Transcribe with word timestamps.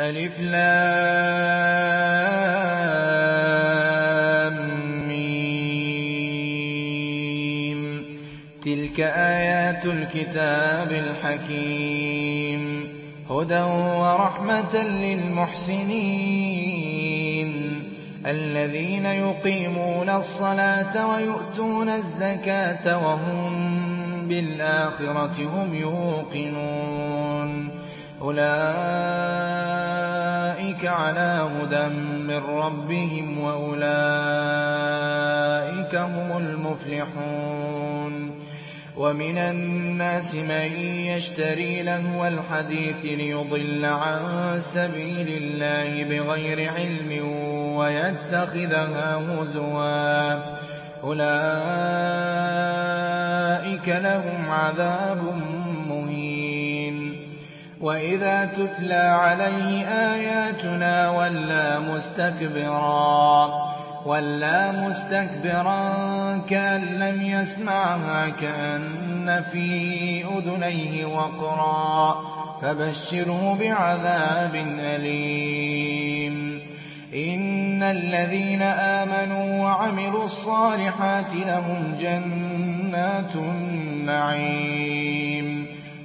الم 0.00 0.30
تِلْكَ 8.62 9.00
آيَاتُ 9.00 9.86
الْكِتَابِ 9.86 10.92
الْحَكِيمِ. 10.92 12.88
هُدًى 13.30 13.60
وَرَحْمَةً 13.60 14.82
لِّلْمُحْسِنِينَ. 14.82 17.82
الَّذِينَ 18.26 19.06
يُقِيمُونَ 19.06 20.08
الصَّلَاةَ 20.08 21.06
وَيُؤْتُونَ 21.06 21.88
الزَّكَاةَ 21.88 22.98
وَهُم 22.98 23.52
بِالْآخِرَةِ 24.28 25.38
هُمْ 25.38 25.74
يُوقِنُونَ. 25.74 27.79
أُولَٰئِكَ 28.22 28.46
عَلَىٰ 30.86 31.48
هُدًى 31.60 31.88
مِّن 32.28 32.36
رَّبِّهِمْ 32.36 33.36
ۖ 33.36 33.38
وَأُولَٰئِكَ 33.44 33.94
هُمُ 35.94 36.36
الْمُفْلِحُونَ. 36.36 38.12
وَمِنَ 38.96 39.38
النَّاسِ 39.38 40.34
مَن 40.34 40.66
يَشْتَرِي 41.16 41.82
لَهْوَ 41.82 42.26
الْحَدِيثِ 42.26 43.04
لِيُضِلَّ 43.04 43.84
عَن 43.84 44.20
سَبِيلِ 44.60 45.28
اللَّهِ 45.42 46.04
بِغَيْرِ 46.04 46.70
عِلْمٍ 46.72 47.24
وَيَتَّخِذَهَا 47.76 49.16
هُزُوًا 49.16 50.34
ۚ. 50.36 50.40
أُولَٰئِكَ 51.04 51.48
لَهُمْ 53.88 54.50
عَذَابٌ 54.50 55.34
وَإِذَا 57.80 58.44
تُتْلَىٰ 58.44 58.94
عَلَيْهِ 59.24 59.84
آيَاتُنَا 59.88 61.08
وَلَّىٰ 64.06 64.72
مُسْتَكْبِرًا 64.72 66.36
كَأَن 66.48 66.80
لَّمْ 66.80 67.22
يَسْمَعْهَا 67.22 68.28
كَأَنَّ 68.28 69.42
فِي 69.52 70.24
أُذُنَيْهِ 70.24 71.04
وَقْرًا 71.04 72.12
ۖ 72.12 72.16
فَبَشِّرْهُ 72.62 73.56
بِعَذَابٍ 73.60 74.54
أَلِيمٍ 74.80 76.60
إِنَّ 77.14 77.82
الَّذِينَ 77.82 78.62
آمَنُوا 78.62 79.62
وَعَمِلُوا 79.64 80.24
الصَّالِحَاتِ 80.24 81.34
لَهُمْ 81.34 81.96
جَنَّاتُ 82.00 83.36
النَّعِيمِ 83.36 84.70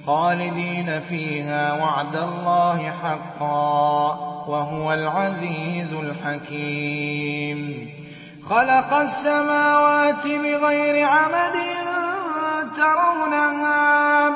خَالِدِينَ 0.06 1.00
فِيهَا 1.02 1.72
ۖ 1.76 1.82
وَعْدَ 1.82 2.16
اللَّهِ 2.16 2.92
حَقًّا 3.04 4.12
ۚ 4.14 4.18
وَهُوَ 4.50 4.94
الْعَزِيزُ 4.94 5.94
الْحَكِيمُ. 5.94 7.90
خَلَقَ 8.50 8.94
السَّمَاوَاتِ 8.94 10.28
بِغَيْرِ 10.28 11.06
عَمَدٍ 11.08 11.56
تَرَوْنَهَا 12.78 14.30
ۖ 14.30 14.34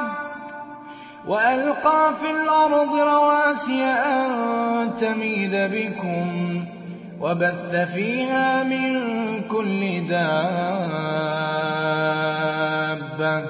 وَأَلْقَىٰ 1.28 2.14
فِي 2.22 2.32
الْأَرْضِ 2.32 2.96
رَوَاسِيَ 2.96 3.84
أَن 3.84 4.30
تَمِيدَ 5.00 5.56
بِكُمْ 5.56 6.64
ۖ 6.66 6.66
وَبَثَّ 7.22 7.76
فِيهَا 7.94 8.64
مِن 8.64 8.90
كُلِّ 9.48 10.08
دَابَّةٍ 10.08 10.80
ۚ 13.42 13.46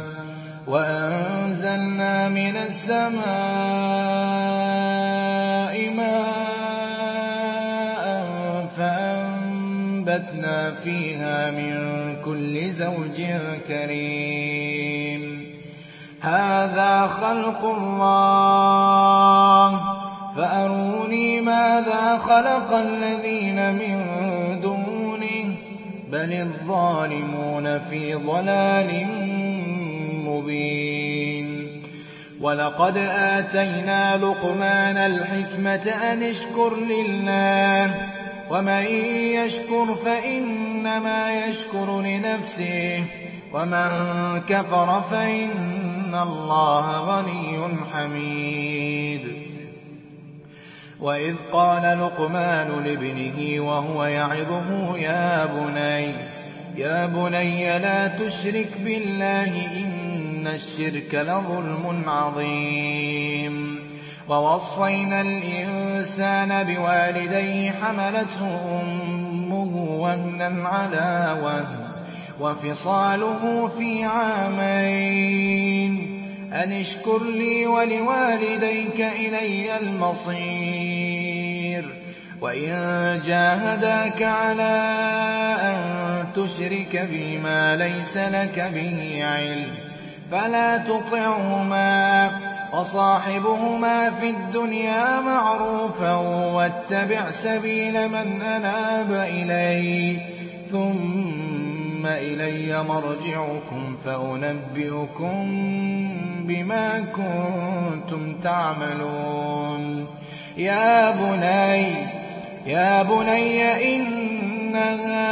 وَأَنزَلْنَا 1.69 2.29
مِنَ 2.29 2.57
السَّمَاءِ 2.57 3.19
مَاءً 5.89 8.03
فَأَنبَتْنَا 8.77 10.71
فِيهَا 10.83 11.51
مِن 11.51 11.73
كُلِّ 12.25 12.73
زَوْجٍ 12.73 13.17
كَرِيمٍ 13.67 15.45
هَٰذَا 16.21 17.07
خَلْقُ 17.07 17.65
اللَّهِ 17.65 19.69
فَأَرُونِي 20.35 21.41
مَاذَا 21.41 22.17
خَلَقَ 22.17 22.73
الَّذِينَ 22.73 23.75
مِن 23.75 23.95
دُونِهِ 24.61 25.45
ۚ 25.53 25.55
بَلِ 26.11 26.33
الظَّالِمُونَ 26.33 27.79
فِي 27.79 28.13
ضَلَالٍ 28.15 29.28
وَلَقَدْ 32.41 32.97
آتَيْنَا 32.97 34.17
لُقْمَانَ 34.17 34.97
الْحِكْمَةَ 34.97 35.87
أَنِ 36.13 36.23
اشْكُرْ 36.23 36.75
لِلَّهِ 36.75 37.87
ۚ 37.87 37.91
وَمَن 38.51 38.83
يَشْكُرْ 39.35 39.95
فَإِنَّمَا 40.05 41.45
يَشْكُرُ 41.45 42.01
لِنَفْسِهِ 42.01 42.99
ۖ 42.99 43.03
وَمَن 43.55 43.89
كَفَرَ 44.47 45.01
فَإِنَّ 45.01 46.15
اللَّهَ 46.15 46.97
غَنِيٌّ 46.99 47.67
حَمِيدٌ 47.93 49.21
وَإِذْ 50.99 51.35
قَالَ 51.51 51.99
لُقْمَانُ 51.99 52.83
لِابْنِهِ 52.83 53.59
وَهُوَ 53.59 54.03
يَعِظُهُ 54.05 54.97
يَا 56.77 57.05
بُنَيَّ 57.05 57.79
لَا 57.79 58.07
تُشْرِكْ 58.07 58.69
بِاللَّهِ 58.85 59.45
ۖ 59.45 59.88
إِنَّ 60.39 60.47
الشِّرْكَ 60.47 61.15
لَظُلْمٌ 61.15 62.03
عَظِيمٌ 62.09 63.79
وَوَصَّيْنَا 64.29 65.21
الْإِنسَانَ 65.21 66.63
بِوَالِدَيْهِ 66.63 67.71
حَمَلَتْهُ 67.71 68.81
أُمُّهُ 68.81 69.73
وَهْنًا 69.99 70.67
عَلَىٰ 70.67 71.37
وَهْنٍ 71.43 71.89
وَفِصَالُهُ 72.39 73.67
فِي 73.77 74.03
عَامَيْنِ 74.03 75.93
أَنِ 76.53 76.71
اشْكُرْ 76.71 77.23
لِي 77.23 77.65
وَلِوَالِدَيْكَ 77.67 79.01
إِلَيَّ 79.01 79.77
الْمَصِيرُ 79.77 81.19
وَإِن 82.41 82.71
جَاهَدَاكَ 83.27 84.21
عَلَىٰ 84.23 84.79
أَن 85.61 85.79
تُشْرِكَ 86.35 87.07
بِي 87.11 87.37
مَا 87.37 87.75
لَيْسَ 87.75 88.17
لَكَ 88.17 88.71
بِهِ 88.75 89.19
عِلْمٌ 89.25 89.88
فَلَا 90.31 90.77
تُطِعْهُمَا 90.77 92.27
ۖ 92.29 92.31
وَصَاحِبْهُمَا 92.75 94.09
فِي 94.09 94.29
الدُّنْيَا 94.29 95.19
مَعْرُوفًا 95.19 96.15
ۖ 96.15 96.21
وَاتَّبِعْ 96.55 97.31
سَبِيلَ 97.31 98.07
مَنْ 98.07 98.41
أَنَابَ 98.41 99.11
إِلَيَّ 99.11 100.17
ۚ 100.17 100.21
ثُمَّ 100.71 102.05
إِلَيَّ 102.05 102.83
مَرْجِعُكُمْ 102.83 103.95
فَأُنَبِّئُكُم 104.05 105.43
بِمَا 106.47 106.99
كُنتُمْ 107.15 108.33
تَعْمَلُونَ. 108.43 110.07
يَا 112.65 113.01
بُنَيَّ 113.03 113.95
إِنَّهَا 113.95 115.29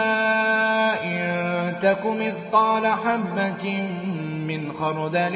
إِن 1.03 1.79
تَكُ 1.79 2.05
مِثْقَالَ 2.05 2.87
حَبَّةٍ 2.87 3.65
مِّنْ 4.47 4.71
خَرْدَلٍ 4.79 5.35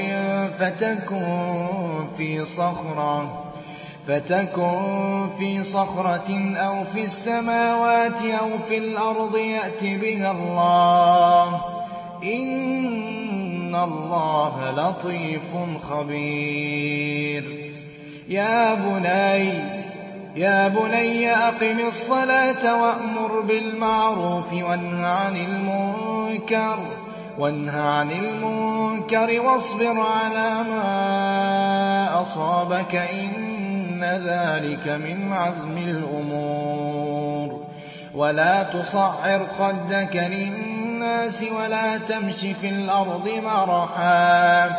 فَتَكُن 4.07 5.29
فِي 5.37 5.63
صَخْرَةٍ 5.63 6.31
أَوْ 6.57 6.83
فِي 6.93 7.01
السَّمَاوَاتِ 7.03 8.21
أَوْ 8.23 8.49
فِي 8.69 8.77
الْأَرْضِ 8.77 9.35
يَأْتِ 9.35 9.83
بِهَا 9.83 10.31
اللَّهُ 10.31 11.57
ۚ. 11.57 11.61
إِنَّ 12.23 13.75
اللَّهَ 13.75 14.71
لَطِيفٌ 14.71 15.49
خَبِيرٌ. 15.89 17.43
يَا 20.35 20.67
بُنَيَّ 20.67 21.31
أَقِمِ 21.31 21.79
الصَّلَاةَ 21.87 22.63
وَأْمُرْ 22.81 23.41
بِالْمَعْرُوفِ 23.41 24.53
وَانْهَ 24.53 25.07
عَنِ 27.77 28.11
الْمُنكَرِ 28.11 28.70
وَاصْبِرْ 29.09 29.99
عَلَىٰ 29.99 30.63
مَا 30.69 32.21
أَصَابَكَ 32.21 32.91
ۖ 32.91 32.95
إِنَّ 32.95 34.03
ذَٰلِكَ 34.03 34.87
مِنْ 34.87 35.33
عَزْمِ 35.33 35.77
الْأُمُورِ. 35.77 37.59
وَلَا 38.15 38.63
تُصَعِّرْ 38.63 39.47
خَدَّكَ 39.59 40.15
لِلنَّاسِ 40.15 41.41
وَلَا 41.43 41.97
تَمْشِ 41.97 42.39
فِي 42.61 42.69
الْأَرْضِ 42.69 43.29
مَرَحًا 43.43 44.67
ۖ. 44.69 44.73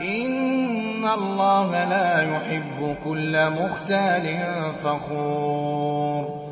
إِنَّ 0.00 1.04
اللَّهَ 1.14 1.84
لَا 1.84 2.22
يُحِبُّ 2.22 2.96
كُلَّ 3.04 3.50
مُخْتَالٍ 3.50 4.36
فَخُورٍ. 4.84 6.48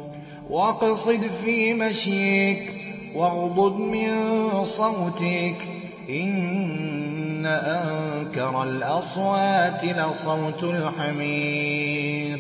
وَاقْصِدْ 0.51 1.31
فِي 1.45 1.75
مَشْيِكَ 1.75 2.73
وَاغْضُضْ 3.15 3.79
مِن 3.79 4.65
صَوْتِكَ 4.65 5.55
ۚ. 5.61 5.86
إِنَّ 6.11 7.47
أَنكَرَ 7.47 8.63
الْأَصْوَاتِ 8.63 9.85
لَصَوْتُ 9.85 10.63
الْحَمِيرِ 10.63 12.39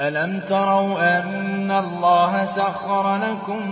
أَلَمْ 0.00 0.40
تَرَوْا 0.48 1.18
أَنَّ 1.20 1.70
اللَّهَ 1.70 2.44
سَخَّرَ 2.44 3.16
لَكُم 3.16 3.70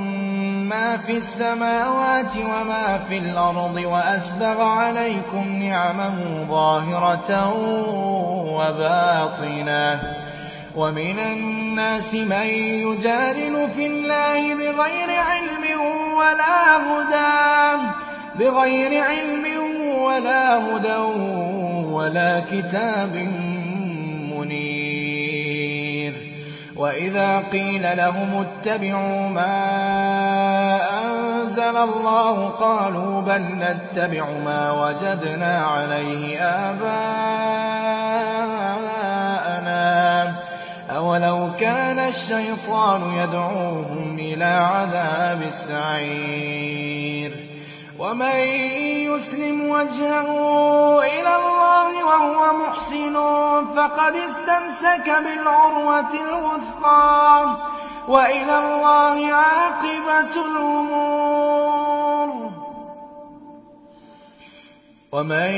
مَّا 0.69 0.97
فِي 0.97 1.17
السَّمَاوَاتِ 1.17 2.37
وَمَا 2.37 2.99
فِي 3.09 3.19
الْأَرْضِ 3.19 3.77
وَأَسْبَغَ 3.77 4.61
عَلَيْكُمْ 4.63 5.49
نِعَمَهُ 5.63 6.47
ظَاهِرَةً 6.51 7.53
وَبَاطِنَةً 8.59 9.95
ۗ 9.97 10.01
وَمِنَ 10.77 11.19
النَّاسِ 11.19 12.15
مَن 12.15 12.47
يُجَادِلُ 12.87 13.69
فِي 13.77 13.87
اللَّهِ 13.87 14.55
بِغَيْرِ 18.39 19.03
عِلْمٍ 19.05 19.45
وَلَا 20.03 20.57
هُدًى 20.59 20.97
وَلَا 21.93 22.41
كِتَابٍ 22.53 23.17
مُّنِيرٍ. 24.35 26.13
وَإِذَا 26.77 27.39
قِيلَ 27.53 27.97
لَهُمُ 27.97 28.47
اتَّبِعُوا 28.47 29.29
مَا 29.29 29.55
أَنزَلَ 31.05 31.77
اللَّهُ 31.77 32.49
قَالُوا 32.49 33.21
بَل 33.21 33.43
نَّتَّبِعُ 33.43 34.27
مَا 34.45 34.71
وَجَدْنَا 34.73 35.65
عَلَيْهِ 35.67 36.39
آبَاءَنَا 36.41 37.31
ۚ 37.31 37.34
أَوَلَوْ 41.05 41.51
كَانَ 41.61 41.99
الشَّيْطَانُ 41.99 43.11
يَدْعُوهُمْ 43.11 44.17
إِلَىٰ 44.19 44.45
عَذَابِ 44.45 45.43
السَّعِيرِ. 45.43 47.33
وَمَن 47.99 48.37
يُسْلِمْ 49.13 49.69
وَجْهَهُ 49.69 50.29
إِلَى 51.03 51.33
اللَّهِ 51.37 52.05
وَهُوَ 52.05 52.41
مُحْسِنٌ 52.67 53.15
فَقَدِ 53.77 54.15
اسْتَمْسَكَ 54.17 55.07
بِالْعُرْوَةِ 55.25 56.13
الْوُثْقَىٰ 56.29 57.45
ۗ. 57.47 57.57
وَإِلَى 58.09 58.59
اللَّهِ 58.59 59.33
عَاقِبَةُ 59.35 60.35
الْأُمُورِ. 60.47 61.34
وَمَن 65.15 65.55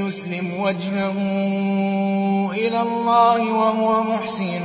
يُسْلِمْ 0.00 0.60
وَجْهَهُ 0.60 1.16
إِلَى 2.52 2.80
اللَّهِ 2.82 3.52
وَهُوَ 3.52 4.02
مُحْسِنٌ 4.02 4.64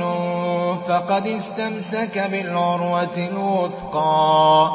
فَقَدِ 0.88 1.26
اسْتَمْسَكَ 1.26 2.18
بِالْعُرْوَةِ 2.32 3.16
الْوُثْقَىٰ 3.16 4.72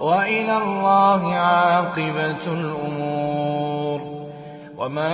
وَإِلَى 0.00 0.56
اللَّهِ 0.56 1.34
عَاقِبَةُ 1.34 2.44
الْأُمُورِ 2.46 4.00
وَمَن 4.78 5.12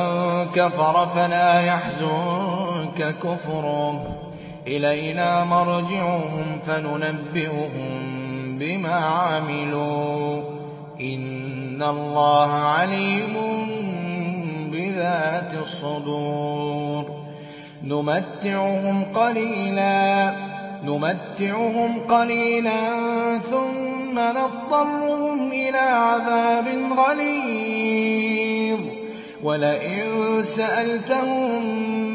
كَفَرَ 0.54 1.06
فَلَا 1.14 1.60
يَحْزُنكَ 1.60 3.14
كُفْرُهُ 3.22 3.92
ۚ 3.92 4.06
إِلَيْنَا 4.66 5.44
مَرْجِعُهُمْ 5.44 6.46
فَنُنَبِّئُهُم 6.66 7.92
بِمَا 8.58 8.94
عَمِلُوا 8.94 10.40
ۚ 10.40 10.44
إِنَّ 11.00 11.82
اللَّهَ 11.82 12.52
عَلِيمٌ 12.52 13.44
بِذَاتِ 15.14 15.55
الصُّدُورِ. 15.55 17.05
نُمَتِّعُهُمْ 17.84 19.05
قَلِيلًا 22.08 23.38
ثُمَّ 23.38 24.19
نَضْطَرُّهُمْ 24.19 25.52
إِلَىٰ 25.52 25.78
عَذَابٍ 25.78 26.93
غَلِيظٍ. 26.99 28.78
وَلَئِن 29.44 30.43
سَأَلْتَهُم 30.43 31.62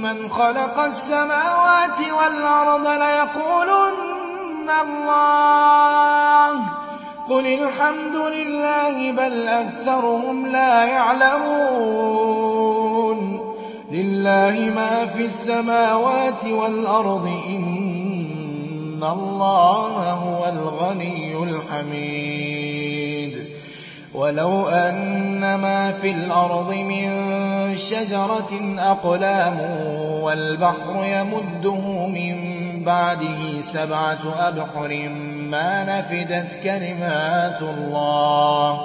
مَّنْ 0.02 0.30
خَلَقَ 0.30 0.80
السَّمَاوَاتِ 0.80 2.00
وَالْأَرْضَ 2.00 2.88
لَيَقُولُنَّ 2.88 4.70
اللَّهُ 4.82 6.60
ۚ. 6.60 6.62
قُلِ 7.30 7.48
الْحَمْدُ 7.48 8.16
لِلَّهِ 8.16 9.12
بَلْ 9.12 9.48
أَكْثَرُهُمْ 9.48 10.48
لَا 10.48 10.86
يَعْلَمُونَ. 10.86 12.19
لِلَّهِ 14.20 14.70
مَا 14.76 15.06
فِي 15.06 15.26
السَّمَاوَاتِ 15.26 16.46
وَالْأَرْضِ 16.46 17.26
ۚ 17.28 17.48
إِنَّ 17.48 19.04
اللَّهَ 19.04 20.12
هُوَ 20.12 20.48
الْغَنِيُّ 20.48 21.36
الْحَمِيدُ. 21.44 23.34
وَلَوْ 24.14 24.68
أَنَّ 24.68 25.40
مَا 25.40 25.92
فِي 26.02 26.12
الْأَرْضِ 26.12 26.74
مِن 26.74 27.10
شَجَرَةٍ 27.78 28.76
أَقْلَامٌ 28.80 29.60
وَالْبَحْرُ 30.24 31.04
يَمُدُّهُ 31.04 32.08
مِن 32.08 32.36
بَعْدِهِ 32.84 33.62
سَبْعَةُ 33.62 34.34
أَبْحُرٍ 34.40 35.10
مَّا 35.52 36.00
نَفِدَتْ 36.00 36.60
كَلِمَاتُ 36.64 37.62
اللَّهِ 37.62 38.74
ۗ. 38.76 38.80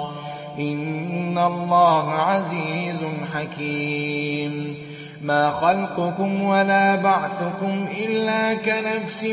إِنَّ 0.59 1.37
اللَّهَ 1.37 2.11
عَزِيزٌ 2.11 2.97
حَكِيمٌ. 3.33 4.84
مَا 5.25 5.49
خَلْقُكُمْ 5.51 6.41
وَلَا 6.41 6.95
بَعْثُكُمْ 6.95 7.87
إِلَّا 8.05 8.53
كَنَفْسٍ 8.53 9.23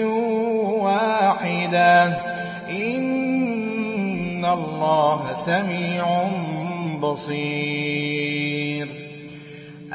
وَاحِدَةٍ 0.81 2.11
ۗ. 2.11 2.15
إِنَّ 2.71 4.45
اللَّهَ 4.45 5.33
سَمِيعٌ 5.35 6.25
بَصِيرٌ. 7.01 8.89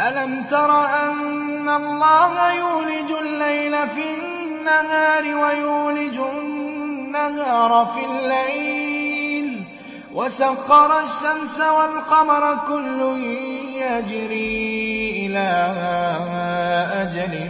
أَلَمْ 0.09 0.43
تَرَ 0.51 0.85
أَنَّ 0.85 1.69
اللَّهَ 1.69 2.33
يُولِجُ 2.53 3.09
اللَّيْلَ 3.21 3.75
فِي 3.89 4.05
النَّهَارِ 4.17 5.23
وَيُولِجُ 5.23 6.17
النَّهَارَ 6.37 7.85
فِي 7.95 8.01
اللَّيْلِ 8.05 9.63
وَسَخَّرَ 10.13 10.99
الشَّمْسَ 10.99 11.57
وَالْقَمَرَ 11.59 12.57
كُلٌّ 12.67 13.01
يَجْرِي 13.77 15.25
إِلَىٰ 15.25 15.73
أَجَلٍ 16.91 17.49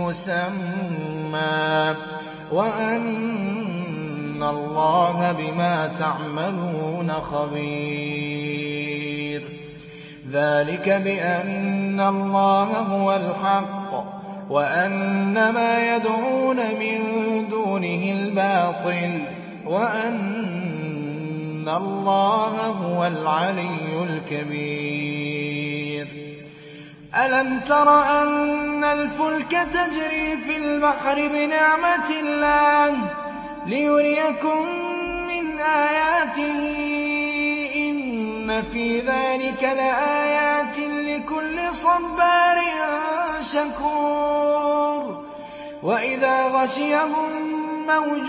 مُّسَمًّى. 0.00 1.94
وَأَنَّ 2.52 4.42
اللَّهَ 4.42 5.32
بِمَا 5.32 5.86
تَعْمَلُونَ 5.86 7.12
خَبِيرٌ. 7.12 9.42
ذَٰلِكَ 10.32 10.88
بِأَنَّ 10.88 12.00
اللَّهَ 12.00 12.64
هُوَ 12.64 13.16
الْحَقُّ. 13.16 14.04
وَأَنَّ 14.50 15.34
مَا 15.34 15.96
يَدْعُونَ 15.96 16.56
مِن 16.56 16.98
دُونِهِ 17.50 18.12
الْبَاطِلُ. 18.12 19.20
وَأَنَّ 19.66 21.68
اللَّهَ 21.68 22.66
هُوَ 22.66 23.06
الْعَلِيُّ 23.06 24.02
الْكَبِيرُ. 24.02 25.19
أَلَمْ 27.16 27.60
تَرَ 27.68 27.88
أَنَّ 28.22 28.84
الْفُلْكَ 28.84 29.50
تَجْرِي 29.50 30.36
فِي 30.46 30.56
الْبَحْرِ 30.56 31.14
بِنِعْمَتِ 31.14 32.10
اللَّهِ 32.22 32.92
لِيُرِيَكُم 33.66 34.62
مِّنْ 35.28 35.58
آيَاتِهِ 35.60 36.60
ۚ؟ 36.74 37.76
إِنَّ 37.76 38.62
فِي 38.72 39.00
ذَٰلِكَ 39.00 39.62
لَآيَاتٍ 39.62 40.78
لِّكُلِّ 40.78 41.58
صَبَّارٍ 41.74 42.56
شَكُورٍ. 43.42 45.24
وَإِذَا 45.82 46.46
غَشِيَهُم 46.46 47.30
مَّوْجٌ 47.86 48.28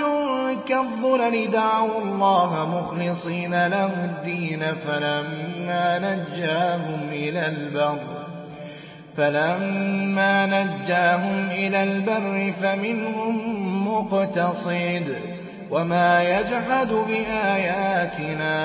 كَالظُّلَلِ 0.68 1.52
دَعَوُا 1.52 2.02
اللَّهَ 2.02 2.52
مُخْلِصِينَ 2.82 3.68
لَهُ 3.68 3.86
الدِّينَ 3.86 4.76
فَلَمَّا 4.88 6.00
نَجَّاهُمْ 6.00 7.10
إِلَى 7.12 7.46
الْبَرِّ 7.48 8.11
فَمِنْهُم 12.52 13.36
مُّقْتَصِدٌ 13.88 15.08
ۚ 15.08 15.18
وَمَا 15.72 16.24
يَجْحَدُ 16.24 16.88
بِآيَاتِنَا 16.94 18.56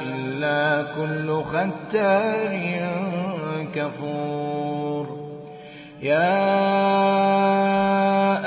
إِلَّا 0.00 0.82
كُلُّ 0.96 1.42
خَتَّارٍ 1.44 2.50
كَفُورٍ. 3.74 5.20
يَا 6.02 6.40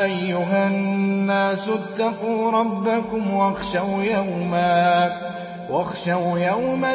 أَيُّهَا 0.03 0.67
النَّاسُ 0.67 1.69
اتَّقُوا 1.69 2.51
رَبَّكُمْ 2.51 3.33
وَاخْشَوْا 3.33 4.03
يَوْمًا 4.03 5.32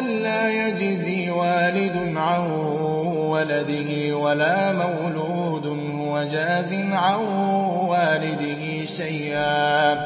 لَّا 0.00 0.50
يَجْزِي 0.50 1.30
وَالِدٌ 1.30 2.16
عَن 2.16 2.40
وَلَدِهِ 3.30 4.14
وَلَا 4.16 4.72
مَوْلُودٌ 4.72 5.66
هُوَ 6.00 6.22
جَازٍ 6.22 6.72
عَن 6.92 7.14
وَالِدِهِ 7.88 8.86
شَيْئًا 8.86 9.94
ۚ. 9.94 9.98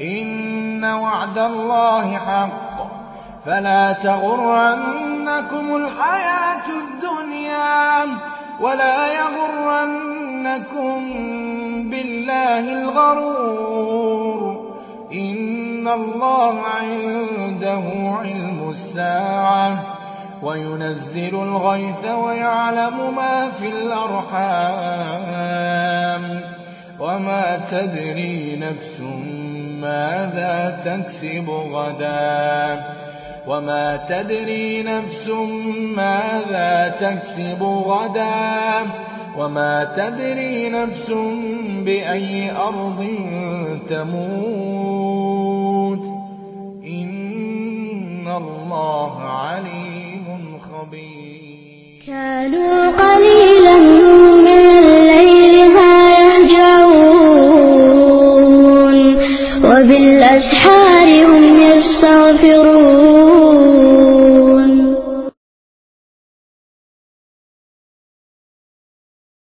إِنَّ 0.00 0.84
وَعْدَ 0.84 1.38
اللَّهِ 1.38 2.18
حَقٌّ 2.18 2.76
ۖ. 2.78 2.82
فَلَا 3.46 3.92
تَغُرَّنَّكُمُ 3.92 5.76
الْحَيَاةُ 5.76 6.66
الدُّنْيَا 6.68 8.04
وَلَا 8.60 9.12
يَغُرَّنَّكُم 9.12 10.94
بِاللَّهِ 11.90 12.64
اللَّهِ 12.70 12.72
الْغَرُورُ. 12.82 14.70
إِنَّ 15.12 15.88
اللَّهَ 15.88 16.60
عِندَهُ 17.60 18.08
عِلْمُ 18.10 18.70
السَّاعَةِ 18.70 19.76
وَيُنَزِّلُ 20.42 21.34
الْغَيْثَ 21.34 22.04
وَيَعْلَمُ 22.04 23.14
مَا 23.16 23.50
فِي 23.50 23.68
الْأَرْحَامِ 23.68 25.00
وَمَا 27.00 27.56
تَدْرِي 27.70 28.56
نَفْسٌ 28.56 29.00
مَّاذَا 29.80 30.80
تَكْسِبُ 30.84 31.50
غَدًا 31.50 32.80
وَمَا 33.46 33.96
تَدْرِي 34.08 34.82
نَفْسٌ 34.82 35.28
مَّاذَا 35.96 36.88
تَكْسِبُ 37.00 37.62
غَدًا 37.62 38.86
وَمَا 39.36 39.84
تَدْرِي 39.84 40.68
نَفْسٌ 40.68 41.10
بِأَيِّ 41.84 42.50
أَرْضٍ 42.56 43.00
تَمُوتُ 43.88 44.68
ۚ 44.68 44.69
اللَّهَ 49.00 49.22
عَلِيمٌ 49.22 50.58
خَبِيرٌ. 50.60 52.10